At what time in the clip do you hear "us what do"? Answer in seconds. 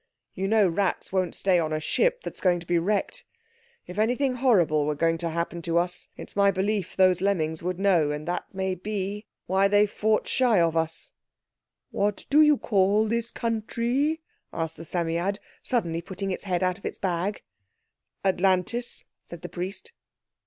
10.75-12.41